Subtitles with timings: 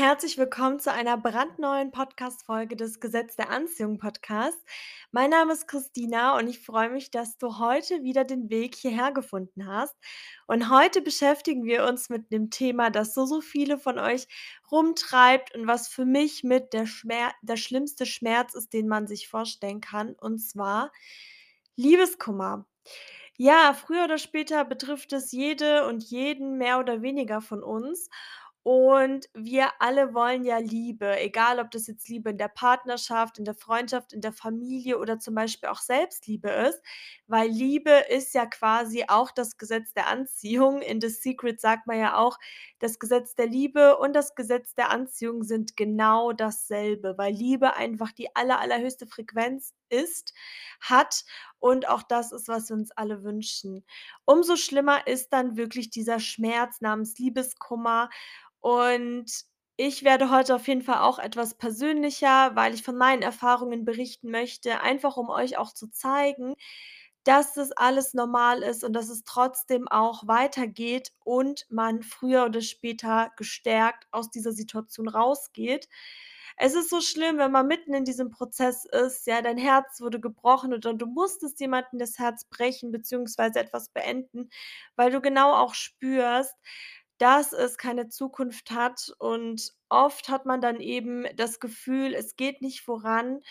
[0.00, 4.58] herzlich willkommen zu einer brandneuen Podcast-Folge des Gesetz der Anziehung Podcast.
[5.12, 9.12] Mein Name ist Christina und ich freue mich, dass du heute wieder den Weg hierher
[9.12, 9.94] gefunden hast.
[10.46, 14.26] Und heute beschäftigen wir uns mit dem Thema, das so, so viele von euch
[14.72, 19.28] rumtreibt und was für mich mit der Schmer der schlimmste Schmerz ist, den man sich
[19.28, 20.92] vorstellen kann, und zwar
[21.76, 22.64] Liebeskummer.
[23.36, 28.10] Ja, früher oder später betrifft es jede und jeden mehr oder weniger von uns.
[28.62, 33.46] Und wir alle wollen ja Liebe, egal ob das jetzt Liebe in der Partnerschaft, in
[33.46, 36.82] der Freundschaft, in der Familie oder zum Beispiel auch Selbstliebe ist,
[37.26, 40.82] weil Liebe ist ja quasi auch das Gesetz der Anziehung.
[40.82, 42.38] In The Secret sagt man ja auch,
[42.80, 48.12] das Gesetz der Liebe und das Gesetz der Anziehung sind genau dasselbe, weil Liebe einfach
[48.12, 50.34] die aller, allerhöchste Frequenz ist,
[50.80, 51.24] hat
[51.58, 53.84] und auch das ist, was wir uns alle wünschen.
[54.24, 58.08] Umso schlimmer ist dann wirklich dieser Schmerz namens Liebeskummer
[58.60, 59.26] und
[59.76, 64.30] ich werde heute auf jeden Fall auch etwas persönlicher, weil ich von meinen Erfahrungen berichten
[64.30, 66.54] möchte, einfach um euch auch zu zeigen,
[67.24, 72.62] dass das alles normal ist und dass es trotzdem auch weitergeht und man früher oder
[72.62, 75.88] später gestärkt aus dieser Situation rausgeht.
[76.56, 80.20] Es ist so schlimm, wenn man mitten in diesem Prozess ist, ja, dein Herz wurde
[80.20, 84.50] gebrochen oder du musstest jemandem das Herz brechen beziehungsweise etwas beenden,
[84.96, 86.54] weil du genau auch spürst,
[87.20, 89.12] dass es keine Zukunft hat.
[89.18, 93.42] Und oft hat man dann eben das Gefühl, es geht nicht voran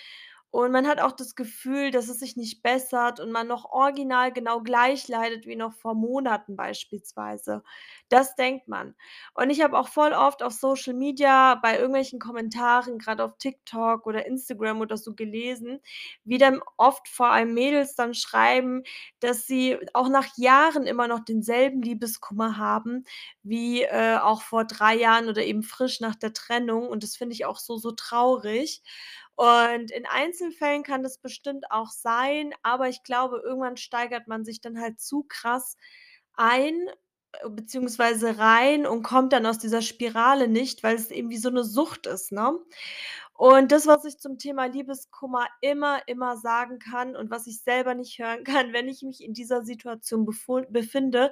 [0.51, 4.31] und man hat auch das Gefühl, dass es sich nicht bessert und man noch original
[4.33, 7.63] genau gleich leidet wie noch vor Monaten beispielsweise.
[8.09, 8.95] Das denkt man.
[9.35, 14.07] Und ich habe auch voll oft auf Social Media bei irgendwelchen Kommentaren, grad auf TikTok
[14.07, 15.79] oder Instagram oder so gelesen,
[16.23, 18.83] wie dann oft vor allem Mädels dann schreiben,
[19.19, 23.03] dass sie auch nach Jahren immer noch denselben Liebeskummer haben
[23.43, 27.33] wie, äh, auch vor 3 Jahren oder eben frisch nach der Trennung und das finde
[27.33, 28.81] ich auch so, so traurig.
[29.39, 34.59] Und in Einzelfällen kann das bestimmt auch sein, aber ich glaube, irgendwann steigert man sich
[34.59, 35.77] dann halt zu krass
[36.33, 36.73] ein,
[37.33, 41.49] äh, beziehungsweise rein und kommt dann aus dieser Spirale nicht, weil es eben wie so
[41.49, 42.51] 'ne Sucht ist, ne?
[43.33, 47.95] Und das, was ich zum Thema Liebeskummer immer, immer sagen kann und was ich selber
[47.95, 50.25] nicht hören kann, wenn ich mich in dieser Situation
[50.69, 51.31] befinde,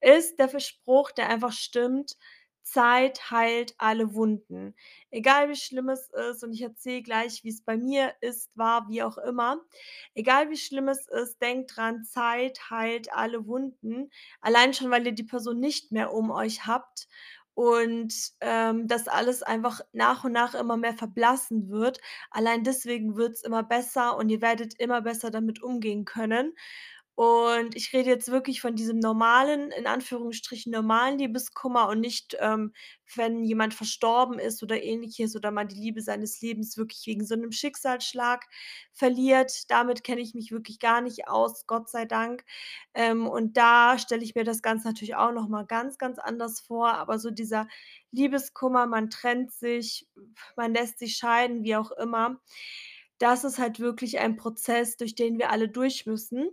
[0.00, 2.16] ist der Spruch, der einfach stimmt:
[2.64, 4.74] „Zeit heilt alle Wunden.“
[5.10, 9.02] Egal wie schlimm es ist und ich erzähle gleich, wie's bei mir ist, war, wie
[9.02, 9.60] auch immer.
[10.14, 14.10] Egal wie schlimm es ist, denkt dran, Zeit heilt alle Wunden.
[14.40, 17.08] Allein schon, weil ihr die Person nicht mehr um euch habt
[17.54, 22.00] und, ähm, das alles einfach nach und nach immer mehr verblassen wird.
[22.30, 26.54] Allein deswegen wird's immer besser und ihr werdet immer besser damit umgehen können.
[27.16, 32.72] Und ich rede jetzt wirklich von diesem normalen, in Anführungsstrichen normalen Liebeskummer und nicht, ähm,
[33.14, 37.36] wenn jemand verstorben ist oder Ähnliches oder man die Liebe seines Lebens wirklich wegen so
[37.36, 38.44] 'nem Schicksalsschlag
[38.92, 39.70] verliert.
[39.70, 42.44] Damit kenne ich mich wirklich gar nicht aus, Gott sei Dank.
[42.94, 46.60] Ähm, und da stelle ich mir das Ganze natürlich auch noch mal ganz, ganz anders
[46.60, 47.68] vor, aber so dieser
[48.10, 50.08] Liebeskummer, man trennt sich,
[50.56, 52.40] man lässt sich scheiden, wie auch immer.
[53.18, 56.48] Das ist halt wirklich ein Prozess, durch den wir alle durch müssen.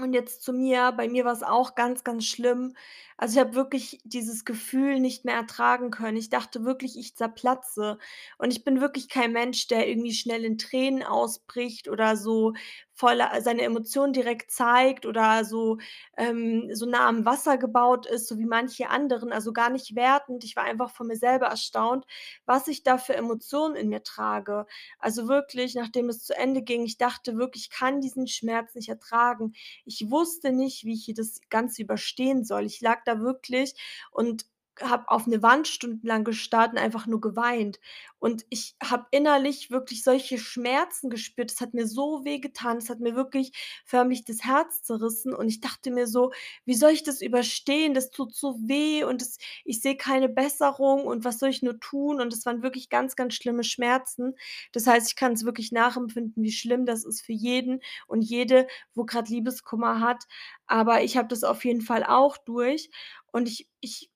[0.00, 0.90] Und jetzt zu mir.
[0.92, 2.74] Bei mir war's auch ganz, ganz schlimm.
[3.16, 6.16] Also, ich habe wirklich dieses Gefühl nicht mehr ertragen können.
[6.16, 7.98] Ich dachte wirklich, ich zerplatze.
[8.38, 12.54] Und ich bin wirklich kein Mensch, der irgendwie schnell in Tränen ausbricht oder so
[12.94, 15.78] voller seine Emotionen direkt zeigt oder so
[16.16, 20.44] ähm, so nah am Wasser gebaut ist, so wie manche anderen, also gar nicht wertend.
[20.44, 22.04] Ich war einfach von mir selber erstaunt,
[22.46, 24.66] was ich da für Emotionen in mir trage.
[24.98, 28.88] Also wirklich, nachdem es zu Ende ging, ich dachte wirklich, ich kann diesen Schmerz nicht
[28.88, 29.54] ertragen.
[29.84, 32.64] Ich wusste nicht, wie ich das Ganze überstehen soll.
[32.66, 33.74] Ich lag da wirklich
[34.10, 34.46] und
[34.82, 37.78] habe auf 'ne Wand stundenlang gestarrt und einfach nur geweint.
[38.18, 41.50] Und ich habe innerlich wirklich solche Schmerzen gespürt.
[41.52, 42.78] Das hat mir so wehgetan.
[42.78, 43.52] Das hat mir wirklich
[43.86, 46.32] förmlich das Herz zerrissen und ich dachte mir so:
[46.64, 47.94] „Wie soll ich das überstehen?
[47.94, 51.78] Das tut so weh und das ich sehe keine Besserung und was soll ich nur
[51.80, 54.34] tun?“ Und das waren wirklich ganz, ganz schlimme Schmerzen.
[54.72, 59.04] Das heißt, ich kann's wirklich nachempfinden, wie schlimm das ist für jeden und jede, wo
[59.04, 60.24] grad Liebeskummer hat.
[60.66, 62.90] Aber ich habe das auf jeden Fall auch durch
[63.32, 64.10] und ich ich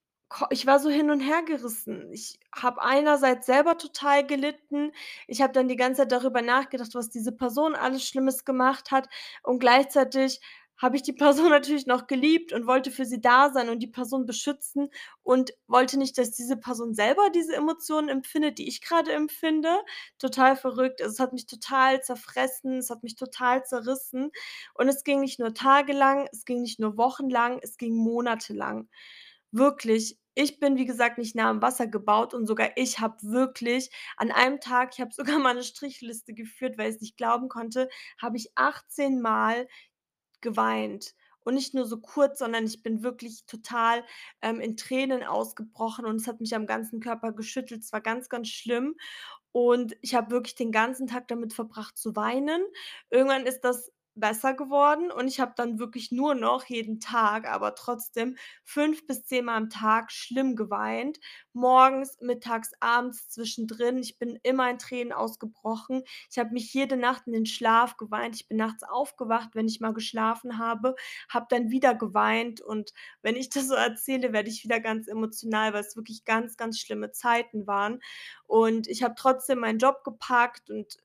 [0.51, 2.13] ich war so hin und hergerissen.
[2.13, 4.93] Ich habe einerseits selber total gelitten.
[5.27, 9.09] Ich habe dann die ganze Zeit darüber nachgedacht, was diese Person alles Schlimmes gemacht hat
[9.43, 10.41] und gleichzeitig
[10.77, 13.87] habe ich die Person natürlich noch geliebt und wollte für sie da sein und die
[13.89, 14.91] Person beschützen
[15.23, 19.71] und wollte nicht, dass diese Person selber diese Emotionen empfindet, die ich grade empfinde.
[20.19, 21.03] Total verrückt.
[21.03, 24.31] Also, es hat mich total zerfressen, es hat mich total zerrissen
[24.75, 28.89] und es ging nicht nur tagelang, es ging nicht nur wochenlang, es ging monatelang.
[29.55, 33.91] Wirklich, ich bin, wie gesagt, nicht nah am Wasser gebaut und sogar ich habe wirklich
[34.17, 37.89] an einem Tag ich habe sogar mal 'ne Strichliste geführt, weil ich's nicht glauben konnte,
[38.21, 39.67] habe ich 18 Mal
[40.43, 41.15] geweint.
[41.41, 44.05] Und nicht nur so kurz, sondern ich bin wirklich total,
[44.43, 47.83] ähm, in Tränen ausgebrochen und es hat mich am ganzen Körper geschüttelt.
[47.85, 48.97] Es war ganz, ganz schlimm.
[49.53, 52.63] Und ich habe wirklich den ganzen Tag damit verbracht zu weinen.
[53.11, 57.75] Irgendwann ist das besser geworden und ich habe dann wirklich nur noch jeden Tag, aber
[57.75, 61.19] trotzdem 5 bis 10 Mal am Tag schlimm geweint.
[61.53, 63.99] Morgens, mittags, abends, zwischendrin.
[63.99, 66.03] Ich bin immer in Tränen ausgebrochen.
[66.31, 68.37] Ich habe mich jede Nacht in den Schlaf geweint.
[68.37, 70.95] Ich bin nachts aufgewacht, wenn ich mal geschlafen habe,
[71.29, 72.93] habe dann wieder geweint und
[73.23, 77.13] wenn ich das so erzähle, werde ich wieder ganz emotional, weil's wirklich ganz, ganz schlimme
[77.13, 78.01] Zeiten waren.
[78.47, 80.99] Und ich habe trotzdem meinen Job gepackt und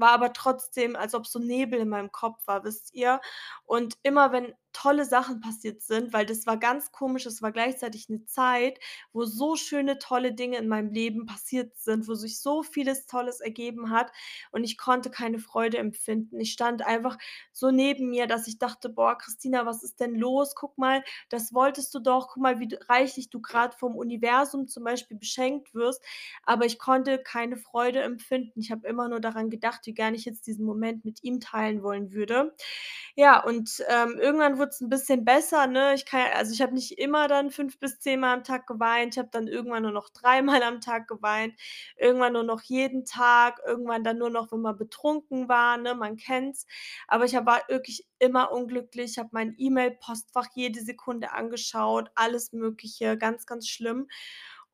[0.00, 3.20] war aber trotzdem, als ob so Nebel in meinem Kopf war, wisst ihr?
[3.64, 8.08] Und immer wenn tolle Sachen passiert sind weil das war ganz komisch, es war gleichzeitig
[8.08, 8.78] 'ne Zeit,
[9.12, 13.40] wo so schöne, tolle Dinge in meinem Leben passiert sind, wo sich so vieles Tolles
[13.40, 14.12] ergeben hat
[14.52, 16.40] und ich konnte keine Freude empfinden.
[16.40, 17.18] Ich stand einfach
[17.52, 20.54] so neben mir, dass ich dachte: „Boah, Christina, was ist denn los?
[20.54, 22.28] Guck mal, das wolltest du doch.
[22.34, 26.02] Guck mal, wie reichlich du grad vom Universum zum Beispiel beschenkt wirst.“
[26.44, 28.60] Aber ich konnte keine Freude empfinden.
[28.60, 31.82] Ich habe immer nur daran gedacht, wie gern ich jetzt diesen Moment mit ihm teilen
[31.82, 32.54] wollen würde.
[33.16, 35.94] Ja, und, ähm, irgendwann wurd's 'n bisschen besser, ne?
[35.94, 39.14] Ich kann also, ich habe nicht immer dann 5 bis 10 Mal am Tag geweint.
[39.16, 41.54] Ich habe dann irgendwann nur noch dreimal am Tag geweint,
[41.96, 45.96] irgendwann nur noch jeden Tag, irgendwann dann nur noch, wenn man betrunken war, ne?
[45.96, 46.66] Man kennt's.
[47.08, 53.46] Aber ich war wirklich immer unglücklich, habe mein E-Mail-Postfach jede Sekunde angeschaut, alles Mögliche, ganz,
[53.46, 54.08] ganz schlimm.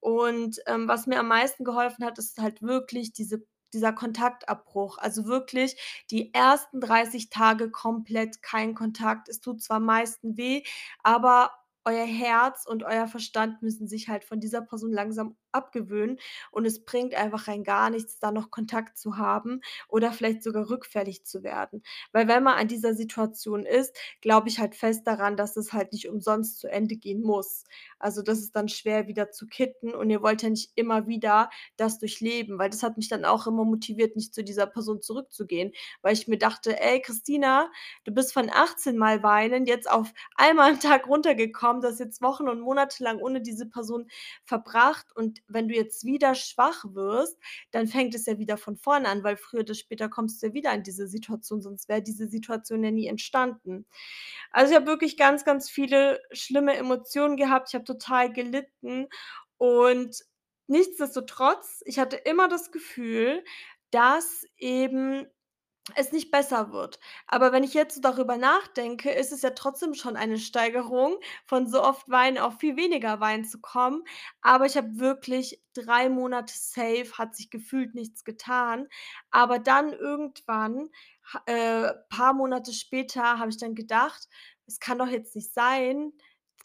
[0.01, 4.99] Und, ähm, was mir am meisten geholfen hat, ist halt wirklich diese dieser Kontaktabbruch.
[4.99, 5.77] Also, wirklich
[6.11, 9.29] die ersten 30 Tage komplett kein Kontakt.
[9.29, 10.63] Es tut zwar am meisten weh,
[11.03, 11.51] aber
[11.85, 16.19] euer Herz und euer Verstand müssen sich halt von dieser Person langsam abgewöhnen
[16.51, 20.69] und es bringt einfach rein gar nichts, da noch Kontakt zu haben oder vielleicht sogar
[20.71, 21.83] rückfällig zu werden.
[22.13, 25.93] Weil wenn man an dieser Situation ist, glaube ich halt fest daran, dass es halt
[25.93, 27.65] nicht umsonst zu Ende gehen muss.
[27.99, 31.51] Also, das ist dann schwer wieder zu kitten und ihr wollt ja nicht immer wieder
[31.77, 35.73] das durchleben, weil das hat mich dann auch immer motiviert, nicht zu dieser Person zurückzugehen,
[36.03, 37.71] weil ich mir dachte: „Ey, Christina,
[38.05, 41.83] du bist von 18 Mal weinen jetzt auf einmal am Tag runtergekommen.
[41.83, 44.07] Du hast jetzt Wochen und Monate lang ohne diese Person
[44.45, 47.39] verbracht und wenn du jetzt wieder schwach wirst,
[47.71, 50.55] dann fängt es ja wieder von vorne an, weil früher oder später kommst du ja
[50.55, 53.87] wieder in diese Situation, sonst wäre diese Situation ja nie entstanden.“
[54.51, 57.69] Also, ich habe wirklich ganz, ganz viele schlimme Emotionen gehabt.
[57.71, 59.09] Ich habe total gelitten
[59.59, 60.17] und
[60.69, 63.45] nichtsdestotrotz, ich hatte immer das Gefühl,
[63.91, 65.27] dass eben
[65.95, 66.99] es nicht besser wird.
[67.27, 71.83] Aber wenn ich jetzt darüber nachdenke, ist es ja trotzdem schon eine Steigerung, von so
[71.83, 74.03] oft weinen auf viel weniger weinen zu kommen.
[74.41, 78.89] Aber ich habe wirklich 3 Monate safe hat sich gefühlt nichts getan.
[79.31, 80.89] Aber dann irgendwann,
[81.47, 84.29] äh, paar Monate später habe ich dann gedacht:
[84.67, 86.13] „Es kann doch jetzt nicht sein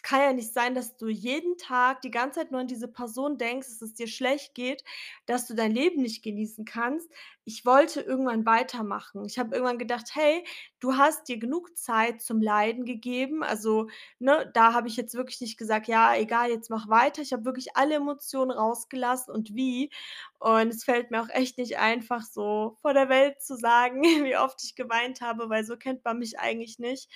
[0.04, 3.38] kann ja nicht sein, dass du jeden Tag die ganze Zeit nur an diese Person
[3.38, 4.84] denkst, dass es dir schlecht geht,
[5.28, 7.08] dass du dein Leben nicht genießen kannst.“
[7.51, 9.25] Ich wollte irgendwann weitermachen.
[9.25, 10.44] Ich habe irgendwann gedacht: „Hey,
[10.80, 13.88] du hast dir genug Zeit zum Leiden gegeben.“ Also,
[14.19, 17.46] ne, da habe ich jetzt wirklich nicht gesagt: „Ja, egal, jetzt mach weiter.“ Ich habe
[17.46, 19.91] wirklich alle Emotionen rausgelassen und wie.
[20.39, 24.38] Und es fällt mir auch echt nicht einfach, so vor der Welt zu sagen, wie
[24.38, 27.10] oft ich geweint habe, weil so kennt man mich eigentlich nicht.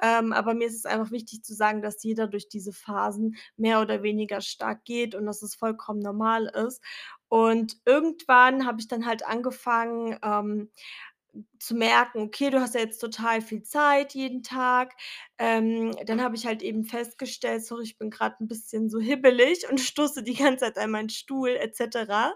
[0.00, 3.80] Ähm, aber mir ist es einfach wichtig zu sagen, dass jeder durch diese Phasen mehr
[3.82, 6.82] oder weniger stark geht und dass es vollkommen normal ist.
[7.30, 10.70] Und irgendwann habe ich dann halt angefangen, ähm,
[11.58, 14.94] zu merken: „Okay, du hast ja jetzt total viel Zeit jeden Tag.“
[15.38, 19.68] Ähm, dann habe ich halt eben festgestellt sorry, ich bin grad 'n bisschen so hibbelig
[19.70, 22.34] und stoße die ganze Zeit an meinen Stuhl et cetera.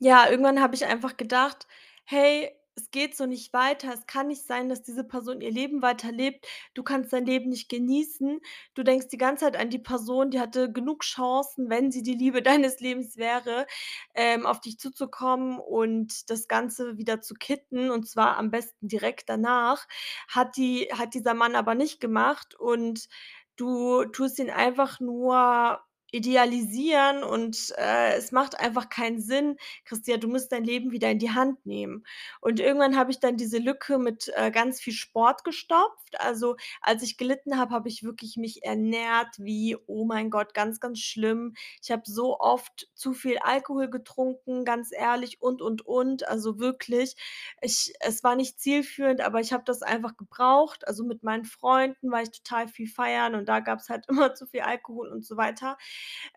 [0.00, 1.66] Ja, irgendwann habe ich einfach gedacht:
[2.04, 3.92] „Hey, es geht so nicht weiter.
[3.92, 6.46] Es kann nicht sein, dass diese Person ihr Leben weiterlebt.
[6.74, 8.40] Du kannst dein Leben nicht genießen.
[8.74, 12.14] Du denkst die ganze Zeit an die Person, die hatte genug Chancen, wenn sie die
[12.14, 13.66] Liebe deines Lebens wäre,
[14.14, 19.28] ähm, auf dich zuzukommen und das Ganze wieder zu kitten und zwar am besten direkt
[19.28, 19.86] danach.
[20.28, 23.08] Hat die hat dieser Mann aber nicht gemacht und
[23.56, 25.80] du tust ihn einfach nur
[26.14, 29.56] idealisieren und, äh, es macht einfach keinen Sinn.
[29.84, 32.06] Christina, du musst dein Leben wieder in die Hand nehmen.“
[32.40, 36.20] Und irgendwann habe ich dann diese Lücke mit, äh, ganz viel Sport gestopft.
[36.20, 40.78] Also, als ich gelitten habe, habe ich wirklich mich ernährt wie oh mein Gott, ganz,
[40.80, 41.54] ganz schlimm.
[41.82, 46.28] Ich habe so oft zu viel Alkohol getrunken, ganz ehrlich und, und, und.
[46.28, 47.16] Also, wirklich.
[47.60, 50.86] Ich es war nicht zielführend, aber ich habe das einfach gebraucht.
[50.86, 54.46] Also, mit meinen Freunden war ich total viel feiern und da gab's halt immer zu
[54.46, 55.76] viel Alkohol und so weiter.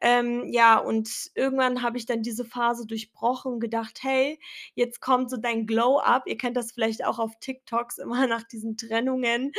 [0.01, 4.39] Ähm, ja, und irgendwann habe ich dann diese Phase durchbrochen und gedacht: „Hey,
[4.75, 8.77] jetzt kommt so dein Glow-up.“ Ihr kennt das vielleicht auch auf TikToks immer nach diesen
[8.77, 9.51] Trennungen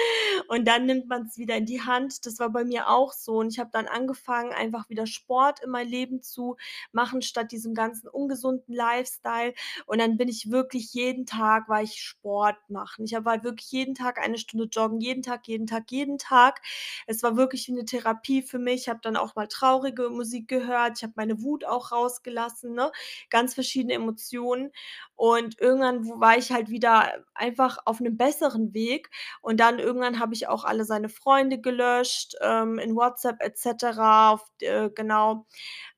[0.49, 2.27] und dann nimmt man's wieder in die Hand.
[2.27, 5.71] Das war bei mir auch so und ich habe dann angefangen, einfach wieder Sport in
[5.71, 6.57] mein Leben zu
[6.93, 9.55] machen statt diesem ganzen ungesunden Lifestyle.
[9.87, 13.05] Und dann bin ich wirklich jeden Tag war ich Sport machen.
[13.05, 16.61] Ich habe war wirklich jeden Tag eine Stunde joggen, jeden Tag, jeden Tag, jeden Tag.
[17.07, 18.83] Es war wirklich wie 'ne Therapie für mich.
[18.83, 20.99] Ich habe dann auch mal traurige Musik gehört.
[20.99, 22.91] Ich habe meine Wut auch rausgelassen, ne?
[23.31, 24.73] Ganz verschiedene Emotionen.
[25.19, 29.11] Und irgendwann war ich halt wieder einfach auf 'nem besseren Weg
[29.43, 34.31] und dann irgendwann habe ich auch alle seine Freunde gelöscht, ähm, in WhatsApp et cetera,
[34.33, 35.47] auf äh, genau,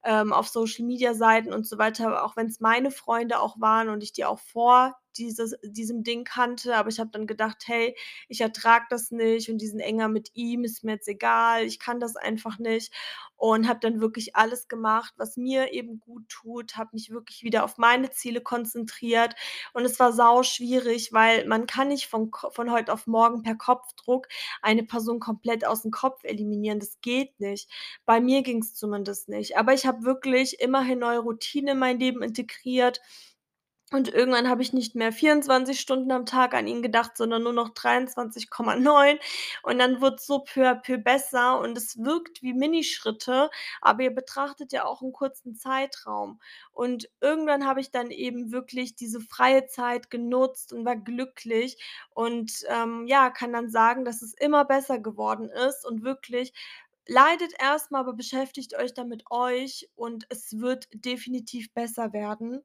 [0.05, 4.25] ähm, auf Social-Media-Seiten und so weiter, auch wenn's meine Freunde auch waren und ich die
[4.27, 6.77] auch vor dieses diesem Ding kannte.
[6.77, 7.97] Aber ich habe dann gedacht: „Hey,
[8.29, 11.65] ich ertrage das nicht und diesen Ärger mit ihm ist mir jetzt egal.
[11.65, 12.93] Ich kann das einfach nicht.“
[13.37, 17.79] Und habe dann wirklich alles gemacht, was mir eben guttut, habe mich wirklich wieder auf
[17.79, 19.10] meine Ziele konzentriert
[19.73, 24.29] und es war sauschwierig, weil man kann nicht von von heute auf morgen per Kopfdruck
[24.62, 26.81] eine Person komplett aus'm Kopf eliminieren.
[26.81, 27.69] Das geht nicht.
[28.07, 29.57] Bei mir ging's zumindest nicht.
[29.57, 33.00] Aber ich habe wirklich immerhin neue Routinen in mein Leben integriert
[33.92, 37.52] und irgendwann habe ich nicht mehr 24 Stunden am Tag an ihn gedacht, sondern nur
[37.52, 39.18] noch 23,9
[39.62, 44.14] und dann wurd's so peu à peu besser und es wirkt wie Minischritte, aber ihr
[44.14, 46.40] betrachtet ja auch 'n kurzen Zeitraum.
[46.73, 51.76] Und irgendwann habe ich dann eben wirklich diese freie Zeit genutzt und war glücklich
[52.11, 56.52] und, ähm, ja, kann dann sagen, dass es immer besser geworden ist und wirklich
[57.06, 62.62] leidet erst mal, aber beschäftigt euch dann mit euch und es wird definitiv besser werden.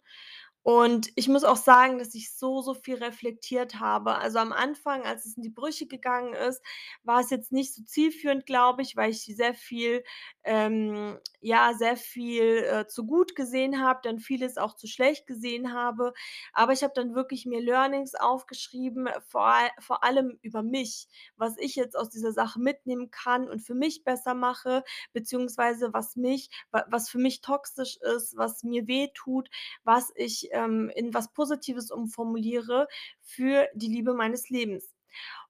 [0.68, 4.16] Und ich muss auch sagen, dass ich so, so viel reflektiert habe.
[4.18, 6.60] Also, am Anfang, als es in die Brüche gegangen ist,
[7.04, 10.04] war es jetzt nicht so zielführend, glaube ich, weil ich sehr viel
[10.44, 15.72] ähm, ja, sehr viel, äh, zu gut gesehen habe, dann vieles auch zu schlecht gesehen
[15.74, 16.14] habe.
[16.54, 21.08] Aber ich habe dann wirklich mir Learnings aufgeschrieben, vor vor allem über mich,
[21.38, 26.16] was ich jetzt aus dieser Sache mitnehmen kann und für mich besser mache, beziehungsweise was
[26.16, 29.50] mich wa was für mich toxisch ist, was mir wehtut,
[29.84, 32.88] was ich, ähm, in was Positives umformuliere
[33.22, 34.96] für die Liebe meines Lebens.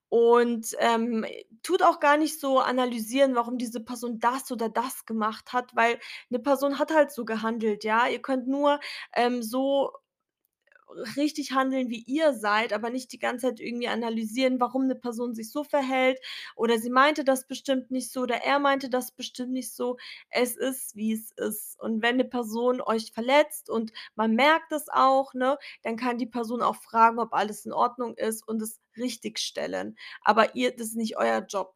[0.10, 1.26] Und, ähm,
[1.64, 6.00] tut auch gar nicht so analysieren, warum diese Person das oder das gemacht hat, weil
[6.30, 8.08] 'ne Person hat halt so gehandelt, ja?
[8.08, 8.80] Ihr könnt nur,
[9.16, 9.92] ähm, so
[11.18, 15.34] richtig handeln, wie ihr seid, aber nicht die ganze Zeit irgendwie analysieren, warum 'ne Person
[15.36, 16.20] sich so verhält
[16.56, 19.98] oder sie meinte das bestimmt nicht so oder er meinte das bestimmt nicht so.
[20.30, 21.80] Es ist, wie es ist.
[21.82, 26.26] Und wenn 'ne Person euch verletzt und man merkt es auch, ne, dann kann die
[26.28, 29.98] Person auch fragen, ob alles in Ordnung ist und es richtigstellen.
[30.22, 31.76] Aber ihr das ist nicht euer Job.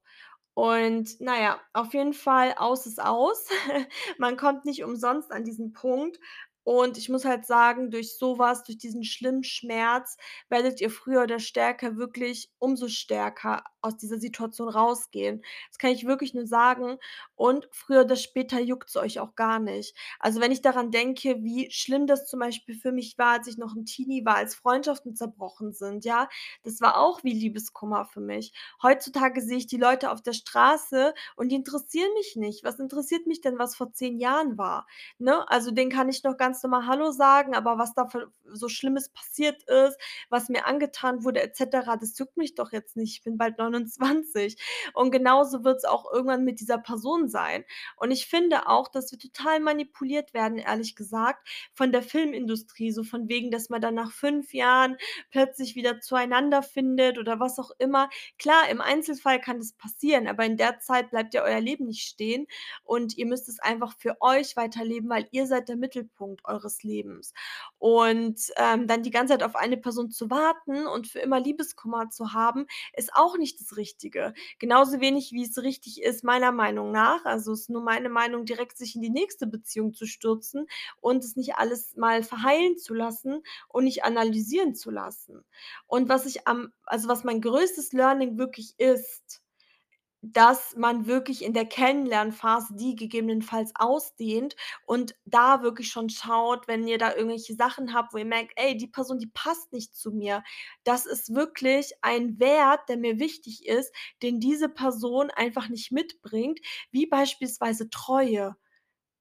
[0.55, 3.47] Und na ja, auf jeden Fall aus ist aus.
[4.19, 6.19] Man kommt nicht umsonst an diesen Punkt
[6.69, 10.17] und ich muss halt sagen, durch so was, durch diesen schlimmen Schmerz
[10.49, 15.41] werdet ihr früher oder stärker wirklich umso stärker aus dieser Situation rausgehen.
[15.69, 16.99] Das kann ich wirklich nur sagen
[17.35, 19.95] und früher oder später juckt's euch auch gar nicht.
[20.19, 23.57] Also, wenn ich daran denke, wie schlimm das zum Beispiel für mich war, als ich
[23.57, 26.29] noch 'n Teenie war, als Freundschaften zerbrochen sind, ja?
[26.63, 28.53] Das war auch wie Liebeskummer für mich.
[28.83, 32.63] Heutzutage sehe ich die Leute auf der Straße und die interessieren mich nicht.
[32.63, 34.85] Was interessiert mich denn, was vor 10 Jahren war,
[35.17, 35.49] ne?
[35.49, 38.07] Also, denen kann ich noch ganz normal „Hallo“ sagen, aber was da
[38.51, 39.97] so Schlimmes passiert ist,
[40.29, 43.13] was mir angetan wurde et cetera, das juckt mich doch jetzt nicht.
[43.17, 44.57] Ich bin bald 29
[44.93, 47.63] und genauso wird's auch irgendwann mit dieser Person sein.
[47.97, 53.03] Und ich finde auch, dass wir total manipuliert werden, ehrlich gesagt, von der Filmindustrie, so
[53.03, 54.97] von wegen, dass man dann nach 5 Jahren
[55.31, 58.09] plötzlich wieder zueinander findet oder was auch immer.
[58.37, 62.07] Klar, im Einzelfall kann das passieren, aber in der Zeit bleibt ja euer Leben nicht
[62.07, 62.47] stehen
[62.83, 67.33] und ihr müsst es einfach für euch weiterleben, weil ihr seid der Mittelpunkt eures Lebens.
[67.77, 72.09] Und, ähm, dann die ganze Zeit auf eine Person zu warten und für immer Liebeskummer
[72.09, 74.33] zu haben, ist auch nicht das Richtige.
[74.59, 78.77] Genauso wenig, wie es richtig ist, meiner Meinung nach also, ist nur meine Meinung, direkt
[78.77, 80.67] sich in die nächste Beziehung zu stürzen
[81.01, 85.45] und es nicht alles mal verheilen zu lassen und nicht analysieren zu lassen.
[85.87, 89.41] Und was ich am also, was mein größtes Learning wirklich ist,
[90.21, 96.87] dass man wirklich in der Kennenlernphase die gegebenenfalls ausdehnt und da wirklich schon schaut, wenn
[96.87, 100.11] ihr da irgendwelche Sachen habt, wo ihr merkt: „Ey, die Person, die passt nicht zu
[100.11, 100.43] mir.“
[100.83, 106.59] Das ist wirklich ein Wert, der mir wichtig ist, den diese Person einfach nicht mitbringt,
[106.91, 108.55] wie beispielsweise Treue.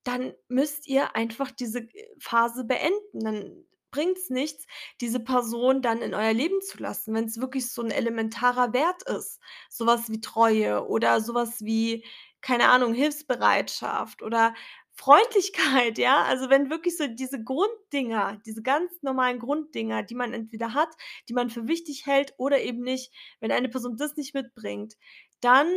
[0.04, 3.20] Dann müsst ihr einfach diese, äh, Phase beenden.
[3.20, 4.66] Dann bringt's nichts,
[5.00, 9.40] diese Person dann in euer Leben zu lassen, wenn's wirklich so 'n elementarer Wert ist,
[9.70, 12.04] so was wie Treue oder so was wie,
[12.40, 14.54] keine Ahnung, Hilfsbereitschaft oder
[14.94, 16.22] Freundlichkeit, ja?
[16.24, 20.88] Also, wenn wirklich so diese Grunddinger diese ganz normalen Grunddinger, die man entweder hat,
[21.28, 24.94] die man für wichtig hält oder eben nicht wenn eine Person das nicht mitbringt,
[25.40, 25.68] dann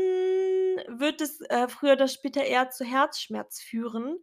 [0.88, 4.18] wird es, äh, früher oder später eher zu Herzschmerz führen.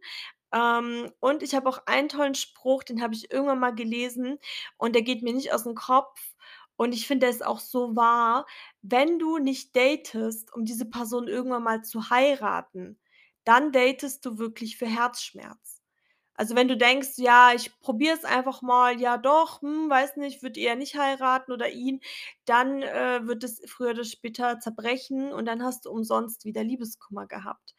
[0.53, 4.39] Ähm, und ich habe auch einen tollen Spruch, den habe ich irgendwann mal gelesen
[4.77, 6.19] und der geht mir nicht aus'm Kopf
[6.77, 8.45] und ich finde, der ist auch so wahr:
[8.81, 12.99] „Wenn du nicht datest, um diese Person irgendwann mal zu heiraten,
[13.45, 15.81] dann datest du wirklich für Herzschmerz.“
[16.35, 20.41] Also, wenn du denkst: „Ja, ich probiere es einfach mal, ja doch, hm, weiß nicht,
[20.43, 21.99] würde eher nicht heiraten oder ihn“,
[22.45, 27.27] dann, äh, wird es früher oder später zerbrechen und dann hast du umsonst wieder Liebeskummer
[27.27, 27.75] gehabt.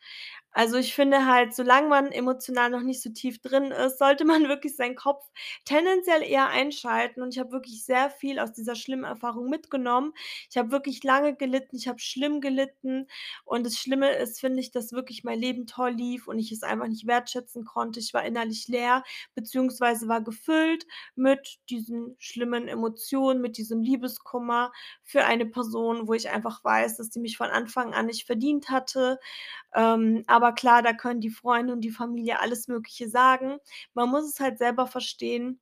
[0.52, 4.42] Also, ich finde halt, solange man emotional noch nicht so tief drin ist, sollte man
[4.48, 5.24] wirklich seinen Kopf
[5.64, 10.12] tendenziell eher einschalten und ich habe wirklich sehr viel aus dieser schlimmen Erfahrung mitgenommen.
[10.50, 13.06] Ich habe wirklich lange gelitten, ich habe schlimm gelitten
[13.44, 16.62] und das Schlimme ist, finde ich, dass wirklich mein Leben toll lief und ich es
[16.62, 18.00] einfach nicht wertschätzen konnte.
[18.00, 19.04] Ich war innerlich leer
[19.34, 24.72] beziehungsweise war gefüllt mit diesen schlimmen Emotionen, mit diesem Liebeskummer
[25.04, 28.70] für eine Person, wo ich einfach weiß, dass die mich von Anfang an nicht verdient
[28.70, 29.18] hatte.
[29.74, 33.58] Ähm, aber klar, da können die Freunde und die Familie alles Mögliche sagen.
[33.94, 35.60] Man muss es halt selber verstehen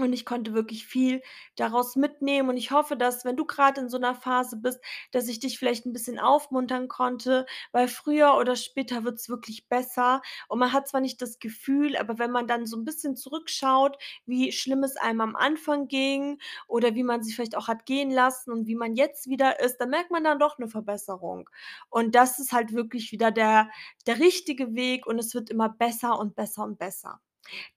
[0.00, 1.22] und ich konnte wirklich viel
[1.56, 4.80] daraus mitnehmen und ich hoffe, dass, wenn du grad in so 'ner Phase bist,
[5.12, 10.22] dass ich dich vielleicht 'n bisschen aufmuntern konnte, weil früher oder später wird's wirklich besser
[10.48, 13.96] und man hat zwar nicht das Gefühl, aber wenn man dann so 'n bisschen zurückschaut,
[14.26, 16.38] wie schlimm es einem am Anfang ging
[16.68, 19.78] oder wie man sich vielleicht auch hat gehen lassen und wie man jetzt wieder ist,
[19.78, 21.48] dann merkt man dann doch 'ne Verbesserung.
[21.90, 23.70] Und das ist halt wirklich wieder der
[24.06, 27.20] der richtige Weg und es wird immer besser und besser und besser.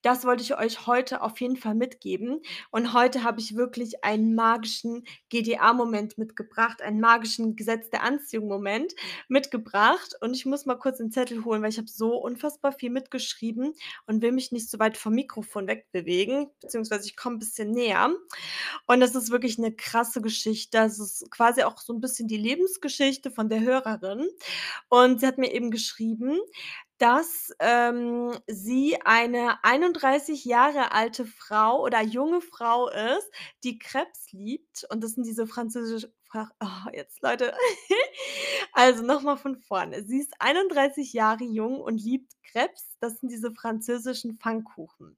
[0.02, 4.36] Das wollte ich euch heute auf jeden Fall mitgeben und heute habe ich wirklich einen
[4.36, 8.94] magischen GDA-Moment mitgebracht, einen magischen Gesetz der Anziehung-Moment
[9.28, 12.90] mitgebracht und ich muss mal kurz den Zettel holen, weil ich habe so unfassbar viel
[12.90, 13.74] mitgeschrieben
[14.08, 18.10] und will mich nicht so weit vom Mikrofon wegbewegen, beziehungsweise ich komme 'n bisschen näher.
[18.88, 20.78] Und das ist wirklich 'ne krasse Geschichte.
[20.80, 24.28] Das ist quasi auch so 'n bisschen die Lebensgeschichte von der Hörerin
[24.90, 26.40] und sie hat mir eben geschrieben,
[27.02, 33.32] dass, ähm, sie eine 31 Jahre alte Frau oder junge Frau ist,
[33.64, 37.54] die Crêpes liebt und das sind diese französische Fra oh, jetzt Leute.
[38.74, 40.04] Also, noch mal von vorne.
[40.04, 42.96] Sie ist 31 Jahre jung und liebt Crêpes.
[43.02, 45.18] Das sind diese französischen Pfannkuchen.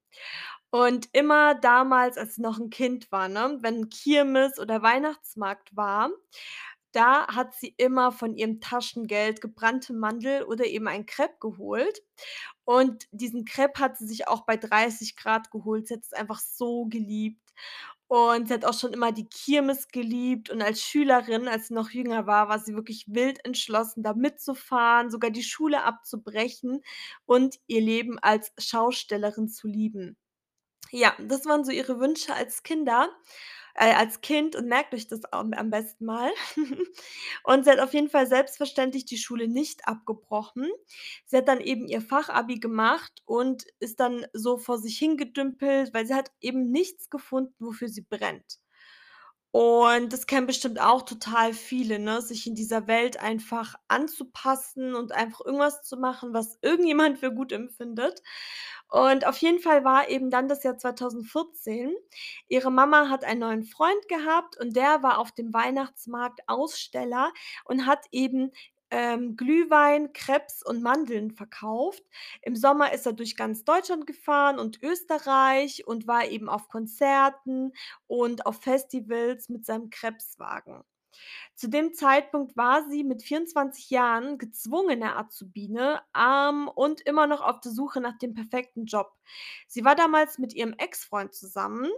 [0.72, 6.10] Und immer damals, als sie noch 'n Kind war, ne, wenn Kirmes oder Weihnachtsmarkt war,
[6.94, 12.02] da hat sie immer von ihrem Taschengeld gebrannte Mandel oder eben ein Crêpe geholt
[12.66, 15.88] und diesen Crêpe hat sie sich auch bei 30 C geholt.
[15.88, 17.54] Sie hat es einfach so geliebt
[18.08, 21.90] und sie hat auch schon immer die Kirmes geliebt und als Schülerin, als sie noch
[21.92, 26.82] jünger war, war sie wirklich wild entschlossen, da mitzufahren, sogar die Schule abzubrechen
[27.26, 30.18] und ihr Leben als Schaustellerin zu lieben.
[30.92, 33.10] Ja, das waren so ihre Wünsche als Kinder
[33.76, 36.32] äh, als Kind und merkt euch das am am besten mal.
[37.44, 40.70] Und sie hat auf jeden Fall selbstverständlich die Schule nicht abgebrochen.
[41.26, 46.06] Sie hat dann eben ihr Fachabi gemacht und ist dann so vor sich hingedümpelt, weil
[46.06, 48.60] sie hat eben nichts gefunden, wofür sie brennt.
[49.56, 55.12] Und das kennen bestimmt auch total viele, ne, sich in dieser Welt einfach anzupassen und
[55.12, 58.20] einfach irgendwas zu machen, was irgendjemand für gut empfindet.
[58.90, 61.94] Und auf jeden Fall war eben dann das Jahr 2014.
[62.48, 67.32] Ihre Mama hat einen neuen Freund gehabt und der war auf dem Weihnachtsmarkt Aussteller
[67.66, 68.52] und hat eben,
[68.94, 72.04] ähm, Glühwein, Crêpes und Mandeln verkauft.
[72.44, 77.74] Im Sommer ist er durch ganz Deutschland gefahren und Österreich und war eben auf Konzerten
[78.08, 80.84] und auf Festivals mit seinem Crêpes-Wagen.
[81.56, 87.60] Zu dem Zeitpunkt war sie mit 24 Jahren gezwungene Azubine, arm und immer noch auf
[87.62, 89.12] der Suche nach dem perfekten Job.
[89.68, 91.90] Sie war damals mit ihrem Ex-Freund zusammen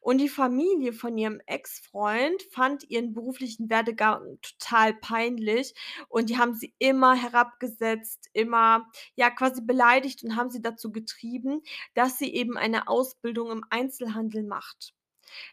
[0.00, 5.74] und die Familie von ihrem Ex-Freund fand ihren beruflichen Werdegang total peinlich
[6.08, 11.62] und die haben sie immer herabgesetzt, immer, ja, quasi beleidigt und haben sie dazu getrieben,
[11.94, 14.94] dass sie eben eine Ausbildung im Einzelhandel macht.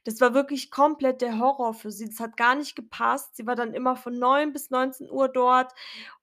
[0.05, 2.07] Das war wirklich komplett der Horror für sie.
[2.10, 3.36] Das hat gar nicht gepasst.
[3.36, 5.73] Sie war dann immer von 9 bis 19:00 dort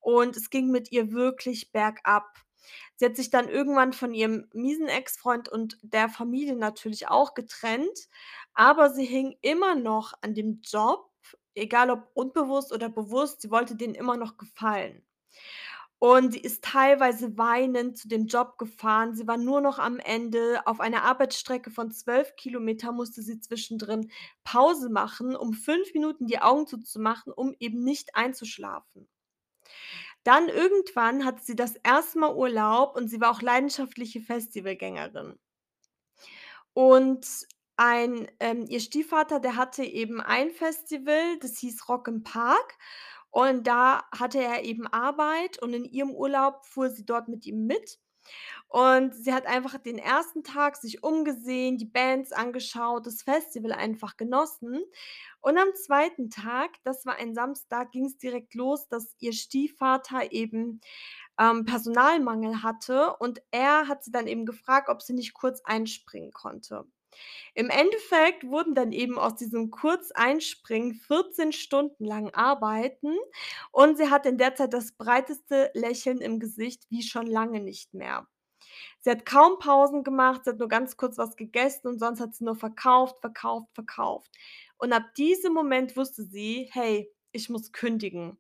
[0.01, 2.27] und es ging mit ihr wirklich bergab.
[2.97, 8.09] Sie hat sich dann irgendwann von ihrem miesen Ex-Freund und der Familie natürlich auch getrennt,
[8.55, 11.11] aber sie hing immer noch an dem Job,
[11.55, 15.05] egal ob unbewusst oder bewusst, sie wollte denen immer noch gefallen.
[16.01, 19.15] Und sie ist teilweise weinend zu dem Job gefahren.
[19.15, 20.61] Sie war nur noch am Ende.
[20.65, 24.11] Auf einer Arbeitsstrecke von 12 km musste sie zwischendrin
[24.45, 29.09] Pause machen, um 5 Minuten die Augen zuzumachen, um eben nicht einzuschlafen.
[30.23, 32.15] Dann irgendwann hatte sie das 1.
[32.17, 35.39] Mal Urlaub und sie war auch leidenschaftliche Festivalgängerin.
[36.75, 37.27] Und
[37.77, 42.77] ein ähm, ihr Stiefvater, der hatte eben ein Festival, das hieß Rock im Park
[43.31, 47.67] und da hatte er eben Arbeit und in ihrem Urlaub fuhr sie dort mit ihm
[47.67, 47.99] mit.
[48.69, 50.43] Und sie hat einfach den 1.
[50.45, 54.83] Tag sich umgesehen, die Bands angeschaut, das Festival einfach genossen.
[55.41, 56.29] Und am 2.
[56.31, 60.81] Tag, das war ein Samstag, ging's direkt los, dass ihr Stiefvater eben,
[61.39, 66.33] ähm, Personalmangel hatte und er hat sie dann eben gefragt, ob sie nicht kurz einspringen
[66.33, 66.85] konnte.
[67.55, 73.17] Im Endeffekt wurden dann eben aus diesem Kurzeinspringen 14 Stunden lang Arbeiten
[73.73, 77.95] und sie hatte in der Zeit das breiteste Lächeln im Gesicht wie schon lange nicht
[77.95, 78.27] mehr.
[79.01, 82.35] Sie hat kaum Pausen gemacht, sie hat nur ganz kurz was gegessen und sonst hat
[82.35, 84.31] sie nur verkauft, verkauft, verkauft.
[84.79, 88.39] Und ab diesem Moment wusste sie: „Hey, ich muss kündigen.“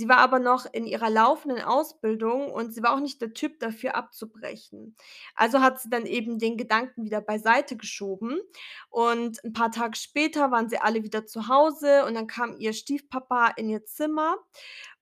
[0.00, 3.60] Sie war aber noch in ihrer laufenden Ausbildung und sie war auch nicht der Typ
[3.60, 4.96] dafür abzubrechen.
[5.34, 8.40] Also hat sie dann eben den Gedanken wieder beiseite geschoben
[8.88, 12.72] und 'n paar Tage später waren sie alle wieder zu Hause und dann kam ihr
[12.72, 14.36] Stiefpapa in ihr Zimmer,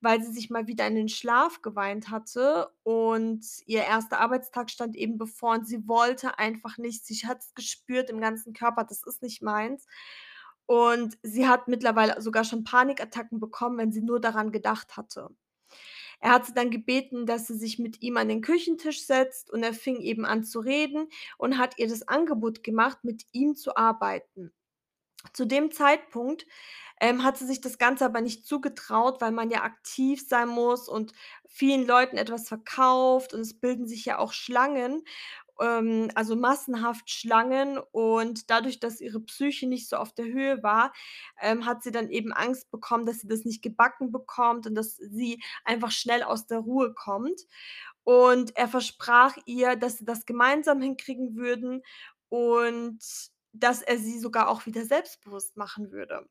[0.00, 4.18] weil sie sich mal wieder in den Schlaf geweint hatte und ihr 1.
[4.18, 7.06] Arbeitstag stand eben bevor und sie wollte einfach nicht.
[7.06, 9.86] Sie hat's gespürt im ganzen Körper, das ist nicht meins.
[10.68, 15.30] Und sie hat mittlerweile sogar schon Panikattacken bekommen, wenn sie nur daran gedacht hatte.
[16.20, 19.62] Er hat sie dann gebeten, dass sie sich mit ihm an den Küchentisch setzt und
[19.62, 23.78] er fing eben an zu reden und hat ihr das Angebot gemacht, mit ihm zu
[23.78, 24.52] arbeiten.
[25.32, 26.46] Zu dem Zeitpunkt,
[27.00, 30.86] ähm, hat sie sich das Ganze aber nicht zugetraut, weil man ja aktiv sein muss
[30.86, 31.12] und
[31.46, 35.04] vielen Leuten etwas verkauft und es bilden sich ja auch Schlangen,
[35.60, 40.92] ähm, also massenhaft Schlangen und dadurch, dass ihre Psyche nicht so auf der Höhe war,
[41.40, 44.96] ähm, hat sie dann eben Angst bekommen, dass sie das nicht gebacken bekommt und dass
[44.96, 47.40] sie einfach schnell aus der Ruhe kommt.
[48.04, 51.82] Und er versprach ihr, dass sie das gemeinsam hinkriegen würden
[52.28, 52.98] und
[53.52, 56.26] dass er sie sogar auch wieder selbstbewusst machen würde.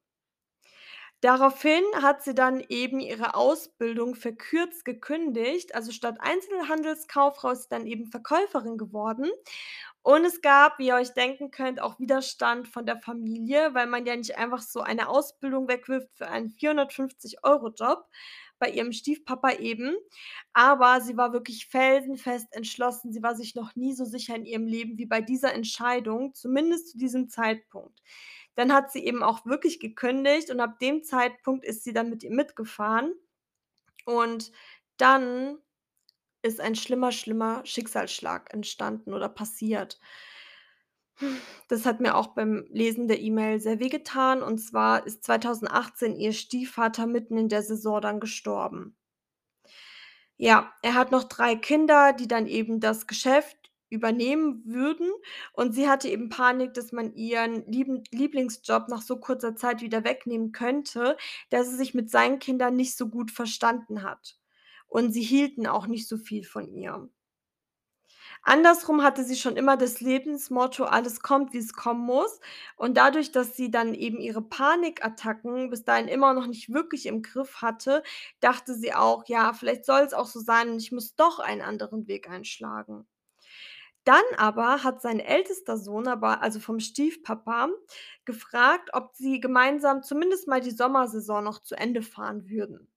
[1.21, 5.73] Daraufhin hat sie dann eben ihre Ausbildung verkürzt gekündigt.
[5.73, 9.27] Also, statt Einzelhandelskauffrau ist sie dann eben Verkäuferin geworden.
[10.03, 14.05] Und es gab, wie ihr euch denken könnt, auch Widerstand von der Familie, weil man
[14.05, 18.05] ja nicht einfach so eine Ausbildung wegwirft für einen 450 € Job,
[18.59, 19.95] bei ihrem Stiefpapa eben.
[20.53, 23.11] Aber sie war wirklich felsenfest entschlossen.
[23.11, 26.91] Sie war sich noch nie so sicher in ihrem Leben wie bei dieser Entscheidung, zumindest
[26.91, 27.99] zu diesem Zeitpunkt.
[28.57, 32.23] Dann hat sie eben auch wirklich gekündigt und ab dem Zeitpunkt ist sie dann mit
[32.23, 33.13] ihm mitgefahren.
[34.05, 34.51] Und
[34.97, 35.59] dann
[36.41, 39.99] ist ein schlimmer, schlimmer Schicksalsschlag entstanden oder passiert.
[41.67, 46.33] Das hat mir auch beim Lesen der E-Mail sehr wehgetan und zwar ist 2018 ihr
[46.33, 48.95] Stiefvater mitten in der Saison dann gestorben.
[50.39, 53.56] Ja, er hat noch 3 Kinder, die dann eben das Geschäft
[53.89, 55.11] übernehmen würden
[55.53, 60.03] und sie hatte eben Panik, dass man ihren lieben Lieblingsjob nach so kurzer Zeit wieder
[60.03, 61.17] wegnehmen könnte,
[61.49, 64.37] da sie sich mit seinen Kindern nicht so gut verstanden hat.
[64.87, 67.09] Und sie hielten auch nicht so viel von ihr.
[68.43, 72.39] Andersrum hatte sie schon immer das Lebensmotto: „Alles kommt, wie's kommen muss.“
[72.75, 77.21] Und dadurch, dass sie dann eben ihre Panikattacken bis dahin immer noch nicht wirklich im
[77.21, 78.01] Griff hatte,
[78.39, 82.07] dachte sie auch: „Ja, vielleicht soll's auch so sein und ich muss doch einen anderen
[82.07, 83.05] Weg einschlagen.“
[84.07, 87.69] Dann aber hat sein ältester Sohn aber also vom Stiefpapa,
[88.25, 92.87] gefragt, ob sie gemeinsam zumindest mal die Sommersaison noch zu Ende fahren würden.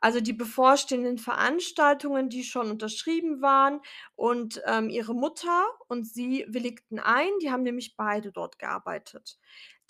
[0.00, 3.80] Also, die bevorstehenden Veranstaltungen, die schon unterschrieben waren
[4.16, 9.38] und, ähm, ihre Mutter und sie willigten ein, die haben nämlich beide dort gearbeitet.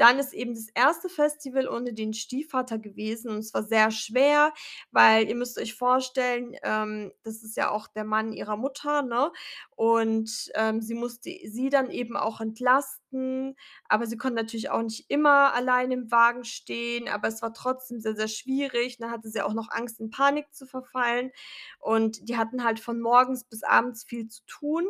[0.02, 1.08] Dann ist eben das 1.
[1.08, 4.52] Festival ohne den Stiefvater gewesen und es war sehr schwer,
[4.90, 9.30] weil ihr müsst euch vorstellen, ähm, das ist ja auch der Mann ihrer Mutter, ne?
[9.76, 13.54] Und, ähm, sie musste sie dann eben auch entlasten,
[13.88, 18.00] aber sie konnte natürlich auch nicht immer allein im Wagen stehen, aber es war trotzdem
[18.00, 18.96] sehr, sehr schwierig.
[18.98, 21.30] Dann hatte sie auch noch Angst, in Panik zu verfallen
[21.78, 24.88] und die hatten halt von morgens bis abends viel zu tun.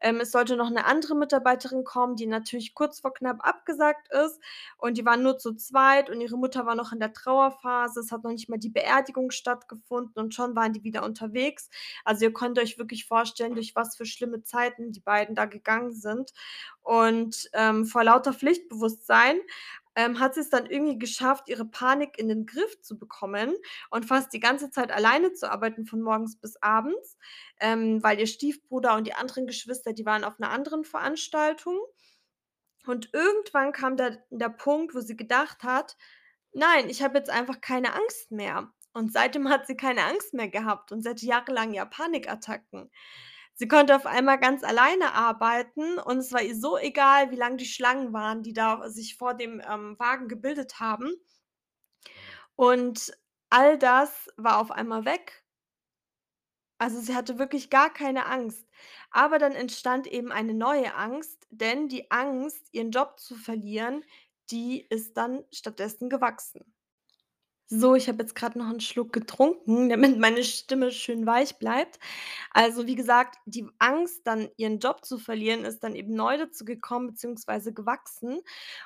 [0.00, 4.40] Ähm, es sollte noch 'ne andere Mitarbeiterin kommen, die natürlich kurz vor knapp abgesagt ist
[4.78, 8.00] und die waren nur zu zweit und ihre Mutter war noch in der Trauerphase.
[8.00, 11.68] Es hat noch nicht mal die Beerdigung stattgefunden und schon waren die wieder unterwegs.
[12.04, 15.92] Also, ihr könnt euch wirklich vorstellen, durch was für schlimme Zeiten die beiden da gegangen
[15.92, 16.32] sind.
[16.82, 19.40] Und, ähm, vor lauter Pflichtbewusstsein,
[19.96, 23.54] ähm, hat sie's dann irgendwie geschafft, ihre Panik in den Griff zu bekommen
[23.90, 27.16] und fast die ganze Zeit alleine zu arbeiten von morgens bis abends,
[27.60, 31.78] ähm, weil ihr Stiefbruder und die anderen Geschwister, die waren auf 'ner anderen Veranstaltung.
[32.86, 35.96] Und irgendwann kam da der Punkt, wo sie gedacht hat:
[36.52, 40.48] „Nein, ich habe jetzt einfach keine Angst mehr.“ Und seitdem hat sie keine Angst mehr
[40.48, 42.90] gehabt und hatte jahrelang ja Panikattacken.
[43.54, 47.56] Sie konnte auf einmal ganz alleine arbeiten und es war ihr so egal, wie lang
[47.56, 51.12] die Schlangen waren, die da sich vor dem, ähm, Wagen gebildet haben.
[52.56, 53.12] Und
[53.50, 55.44] all das war auf einmal weg.
[56.78, 58.66] Also, sie hatte wirklich gar keine Angst.
[59.14, 64.04] Aber dann entstand eben eine neue Angst, denn die Angst, ihren Job zu verlieren,
[64.50, 66.74] die ist dann stattdessen gewachsen.
[67.70, 71.98] So, ich habe jetzt grad noch 'n Schluck getrunken, damit meine Stimme schön weich bleibt.
[72.52, 76.64] Also, wie gesagt, die Angst, dann ihren Job zu verlieren, ist dann eben neu dazu
[76.64, 78.40] gekommen beziehungsweise gewachsen.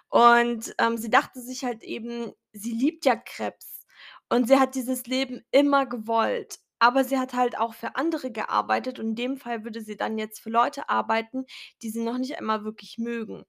[0.08, 3.86] Und, ähm, sie dachte sich halt eben, sie liebt ja Krebs
[4.30, 6.60] und sie hat dieses Leben immer gewollt.
[6.80, 10.18] Aber sie hat halt auch für andere gearbeitet und in dem Fall würde sie dann
[10.18, 11.44] jetzt für Leute arbeiten,
[11.82, 13.44] die sie noch nicht einmal wirklich mögen.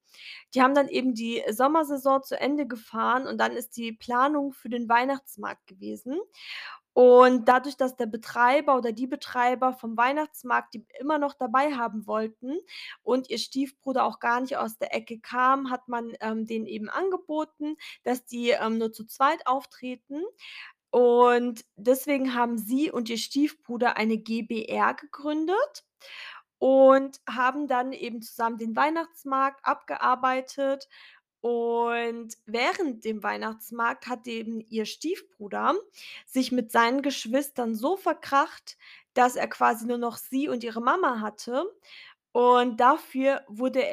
[0.54, 4.70] Die haben dann eben die Sommersaison zu Ende gefahren und dann ist die Planung für
[4.70, 6.20] den Weihnachtsmarkt gewesen.
[6.94, 12.08] Und dadurch, dass der Betreiber oder die Betreiber vom Weihnachtsmarkt die immer noch dabei haben
[12.08, 12.58] wollten
[13.04, 16.90] und ihr Stiefbruder auch gar nicht aus der Ecke kam, hat man, ähm, denen eben
[16.90, 20.24] angeboten, dass die, ähm, nur zu zweit auftreten.
[20.92, 25.86] Und deswegen haben sie und ihr Stiefbruder eine GbR gegründet
[26.58, 30.88] und haben dann eben zusammen den Weihnachtsmarkt abgearbeitet.
[31.42, 35.76] Und während dem Weihnachtsmarkt hat eben ihr Stiefbruder
[36.26, 38.78] sich mit seinen Geschwistern so verkracht,
[39.14, 41.64] dass er quasi nur noch sie und ihre Mama hatte.
[42.34, 43.84] Und dafür wurde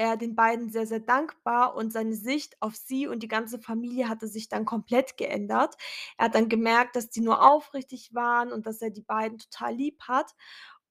[0.00, 4.08] er den beiden sehr, sehr dankbar und seine Sicht auf sie und die ganze Familie
[4.08, 5.76] hatte sich dann komplett geändert.
[6.16, 9.74] Er hat dann gemerkt, dass die nur aufrichtig waren und dass er die beiden total
[9.74, 10.34] lieb hat.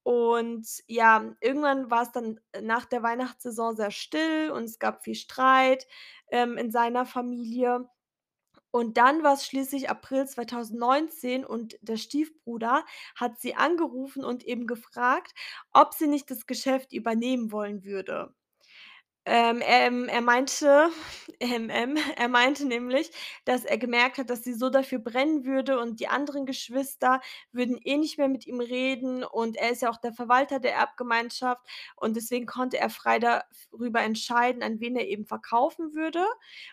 [0.03, 5.87] Und ja, irgendwann war's dann nach der Weihnachtssaison sehr still und es gab viel Streit,
[6.31, 7.89] ähm, in seiner Familie.
[8.71, 15.33] Und dann war's schließlich April 2019 und der Stiefbruder hat sie angerufen und eben gefragt,
[15.73, 18.33] ob sie nicht das Geschäft übernehmen wollen würde.
[19.25, 20.89] Ähm, ähm, er meinte
[21.39, 23.11] ähm, ähm, er meinte nämlich,
[23.45, 27.77] dass er gemerkt hat, dass sie so dafür brennen würde und die anderen Geschwister würden
[27.83, 31.61] eh nicht mehr mit ihm reden und er ist ja auch der Verwalter der Erbgemeinschaft
[31.95, 36.25] und deswegen konnte er frei darüber entscheiden, an wen er eben verkaufen würde.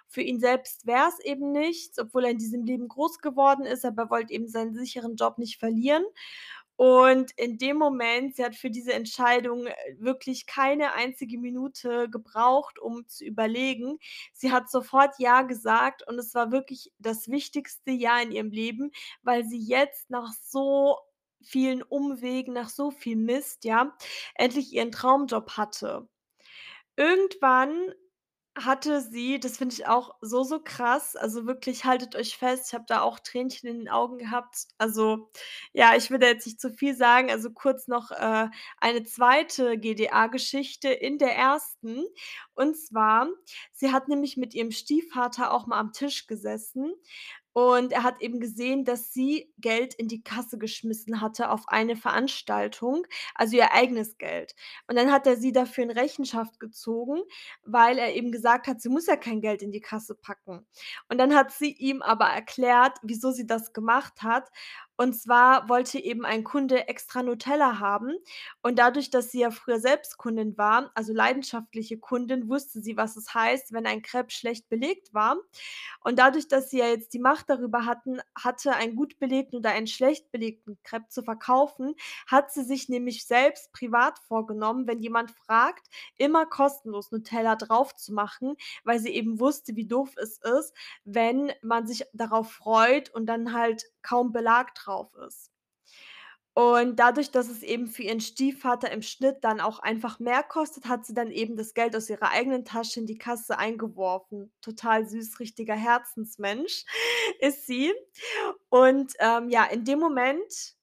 [0.06, 4.04] Für ihn selbst wär's eben nichts, obwohl er in diesem Leben groß geworden ist, aber
[4.04, 6.04] er wollte eben seinen sicheren Job nicht verlieren.
[6.76, 12.78] Und in dem Moment sie hat für diese Entscheidung, äh, wirklich keine einzige Minute gebraucht,
[12.78, 13.98] um zu überlegen.
[14.32, 18.92] Sie hat sofort ja gesagt und es war wirklich das wichtigste Ja in ihrem Leben,
[19.22, 20.98] weil sie jetzt nach so
[21.42, 23.96] vielen Umwegen, nach so viel Mist, ja,
[24.34, 26.08] endlich ihren Traumjob hatte.
[26.96, 27.92] Irgendwann
[28.56, 32.74] hatte sie das finde ich auch so, so krass, also wirklich haltet euch fest, ich
[32.74, 34.66] habe da auch Tränchen in den Augen gehabt.
[34.78, 35.30] Also,
[35.72, 39.76] ja, ich will da jetzt nicht zu viel sagen, also kurz noch, äh, eine 2.
[39.76, 42.08] GDA-Geschichte in der 1.
[42.54, 43.28] Und zwar,
[43.72, 46.92] sie hat nämlich mit ihrem Stiefvater auch mal am Tisch gesessen
[47.56, 51.96] und er hat eben gesehen, dass sie Geld in die Kasse geschmissen hatte auf eine
[51.96, 54.54] Veranstaltung, also ihr eigenes Geld.
[54.88, 57.22] Und dann hat er sie dafür in Rechenschaft gezogen,
[57.64, 60.66] weil er eben gesagt hat, sie muss ja kein Geld in die Kasse packen.
[61.08, 64.50] Und dann hat sie ihm aber erklärt, wieso sie das gemacht hat.
[64.96, 68.14] Und zwar wollte eben ein Kunde extra Nutella haben
[68.62, 73.16] und dadurch, dass sie ja früher selbst Kundin war, also leidenschaftliche Kundin, wusste sie, was
[73.16, 75.36] es heißt, wenn ein Crepe schlecht belegt war.
[76.00, 79.70] Und dadurch, dass sie ja jetzt die Macht darüber hatten hatte, einen gut belegten oder
[79.70, 81.94] einen schlecht belegten Crepe zu verkaufen,
[82.26, 88.98] hat sie sich nämlich selbst privat vorgenommen, wenn jemand fragt, immer kostenlos Nutella draufzumachen, weil
[88.98, 93.84] sie eben wusste, wie doof es ist, wenn man sich darauf freut und dann halt
[94.02, 94.85] kaum Belag drauf
[95.26, 95.50] ist.
[96.58, 100.86] Und dadurch, dass es eben für ihren Stiefvater im Schnitt dann auch einfach mehr kostet,
[100.86, 104.50] hat sie dann eben das Geld aus ihrer eigenen Tasche in die Kasse eingeworfen.
[104.62, 106.86] Total süß, richtiger Herzensmensch
[107.40, 107.92] ist sie.
[108.70, 110.76] Und, ähm, ja, in dem Moment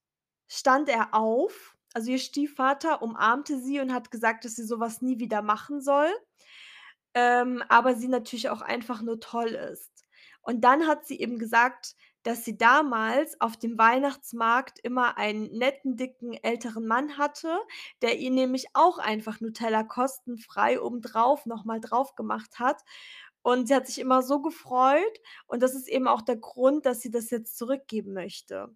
[0.48, 5.02] stand er auf, also ihr Stiefvater umarmte sie und hat gesagt, dass sie so was
[5.02, 6.12] nie wieder machen soll,
[7.16, 10.06] ähm, aber sie natürlich auch einfach nur toll ist.
[10.44, 15.98] Und dann hat sie eben gesagt, dass sie damals auf dem Weihnachtsmarkt immer einen netten,
[15.98, 17.60] dicken, älteren Mann hatte,
[18.02, 22.82] der ihr nämlich auch einfach Nutella kostenfrei obendrauf noch mal drauf gemacht hat.
[23.42, 27.02] Und sie hat sich immer so gefreut und das ist eben auch der Grund, dass
[27.02, 28.74] sie das jetzt zurückgeben möchte.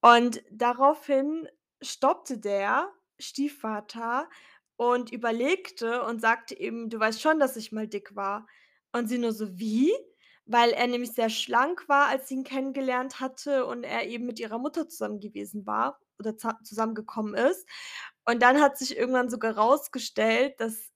[0.00, 1.48] Und daraufhin
[1.82, 4.28] stoppte der Stiefvater
[4.76, 8.46] und überlegte und sagte eben: „Du weißt schon, dass ich mal dick war?“
[8.92, 9.92] Und sie nur so: „Wie?“
[10.46, 14.38] Weil er nämlich sehr schlank war, als sie ihn kennengelernt hatte und er eben mit
[14.40, 17.68] ihrer Mutter zusammen gewesen war oder zusammengekommen ist.
[18.24, 20.90] Und dann hat sich irgendwann sogar rausgestellt, dass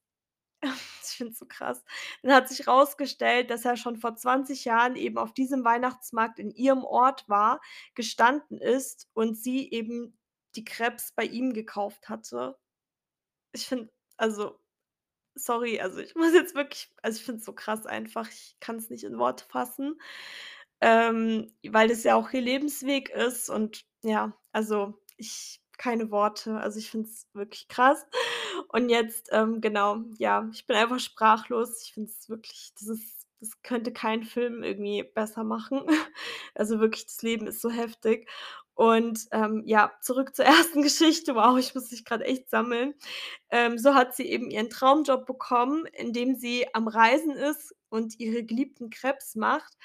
[0.63, 1.83] ich finde es so krass.
[2.23, 6.51] Dann hat sich rausgestellt, dass er schon vor 20 Jahren eben auf diesem Weihnachtsmarkt in
[6.51, 7.61] ihrem Ort war,
[7.95, 10.17] gestanden ist und sie eben
[10.55, 12.57] die Crêpes bei ihm gekauft hatte.
[13.53, 14.60] Ich finde also,
[15.35, 18.29] sorry, also, ich muss jetzt wirklich also, ich finde es so krass einfach.
[18.29, 19.99] Ich kann es nicht in Worte fassen,
[20.81, 26.57] ähm, weil das ja auch ihr Lebensweg ist und ja, also, ich keine Worte.
[26.59, 28.05] Also, ich finde es wirklich krass.
[28.69, 31.83] Und jetzt, ähm, genau, ja, ich bin einfach sprachlos.
[31.83, 35.81] Ich finde es wirklich das ist das könnte kein Film irgendwie besser machen.
[36.55, 38.29] Also, wirklich, das Leben ist so heftig.
[38.73, 41.35] Und, ähm, ja, zurück zur ersten Geschichte.
[41.35, 42.93] Wow, ich muss mich grad echt sammeln.
[43.49, 48.43] Ähm, so hat sie eben ihren Traumjob bekommen, indem sie am Reisen ist und ihre
[48.43, 49.77] geliebten Crêpes macht.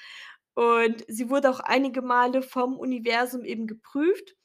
[0.55, 4.35] Und sie wurde auch einige Male vom Universum eben geprüft.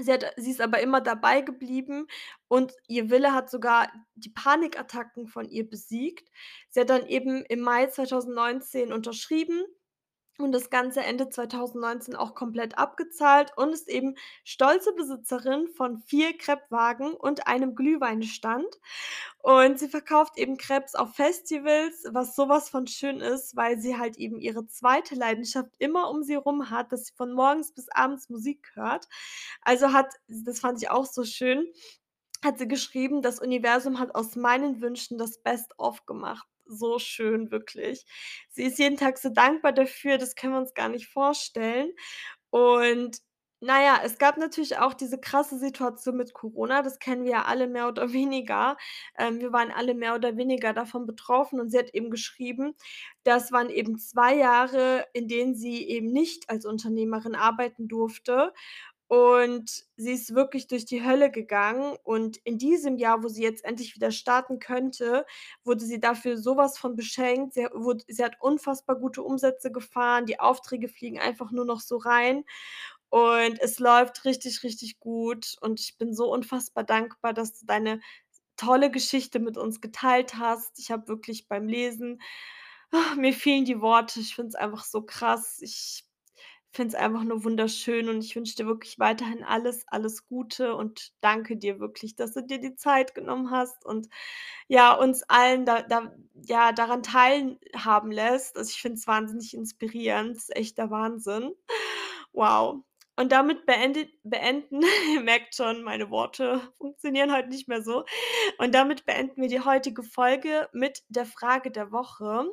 [0.00, 2.06] Sie hat sie ist aber immer dabei geblieben
[2.48, 6.28] und ihr Wille hat sogar die Panikattacken von ihr besiegt.
[6.70, 9.64] Sie hat dann eben im Mai 2019 unterschrieben
[10.38, 16.38] und das Ganze Ende 2019 auch komplett abgezahlt und ist eben stolze Besitzerin von 4
[16.38, 18.66] Crêpewagen und einem Glühweinstand.
[19.38, 23.96] Und sie verkauft eben Crêpes auf Festivals, was so was von schön ist, weil sie
[23.98, 27.88] halt eben ihre zweite Leidenschaft immer um sie rum hat, dass sie von morgens bis
[27.90, 29.08] abends Musik hört.
[29.62, 31.66] Also hat das fand ich auch so schön,
[32.44, 37.50] hat sie geschrieben: „Das Universum hat aus meinen Wünschen das Best of gemacht.“ So schön,
[37.50, 38.04] wirklich.
[38.50, 41.92] Sie ist jeden Tag so dankbar dafür, das können wir uns gar nicht vorstellen.
[42.50, 43.18] Und
[43.60, 47.44] na ja, es gab natürlich auch diese krasse Situation mit Corona, das kennen wir ja
[47.44, 48.76] alle mehr oder weniger.
[49.18, 52.74] Ähm, wir waren alle mehr oder weniger davon betroffen und sie hat eben geschrieben,
[53.24, 58.52] das waren eben 2 Jahre, in denen sie eben nicht als Unternehmerin arbeiten durfte.
[59.08, 63.64] Und sie ist wirklich durch die Hölle gegangen und in diesem Jahr, wo sie jetzt
[63.64, 65.24] endlich wieder starten könnte,
[65.64, 67.54] wurde sie dafür so was von beschenkt.
[67.54, 71.96] Sie wurde sie hat unfassbar gute Umsätze gefahren, die Aufträge fliegen einfach nur noch so
[71.96, 72.44] rein
[73.10, 78.00] und es läuft richtig, richtig gut und ich bin so unfassbar dankbar, dass du deine
[78.56, 80.78] tolle Geschichte mit uns geteilt hast.
[80.78, 82.20] Ich habe wirklich beim Lesen
[83.18, 84.20] mir fehlen die Worte.
[84.20, 85.58] Ich finde es einfach so krass.
[85.62, 86.04] Ich
[86.72, 91.12] finde es einfach nur wunderschön und ich wünsche dir wirklich weiterhin alles, alles Gute und
[91.20, 94.08] danke dir wirklich, dass du dir die Zeit genommen hast und,
[94.68, 96.12] ja, uns allen da da
[96.46, 98.56] ja, daran teilhaben lässt.
[98.58, 100.36] Also, ich finde es wahnsinnig inspirierend.
[100.36, 101.52] Das ist echt der Wahnsinn.
[102.32, 102.84] Wow.
[103.18, 104.80] Und damit beendet beenden
[105.12, 108.04] ihr merkt schon, meine Worte funktionieren heute nicht mehr so.
[108.58, 112.46] Und damit beenden wir die heutige Folge mit der Frage der Woche.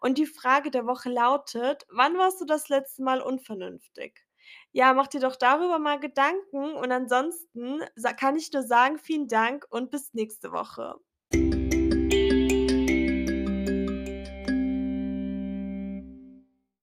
[0.00, 4.26] Und die Frage der Woche lautet: „Wann warst du das letzte Mal unvernünftig?“
[4.72, 7.80] Ja, mach dir doch darüber mal Gedanken und ansonsten
[8.18, 10.96] kann ich nur sagen, vielen Dank und bis nächste Woche.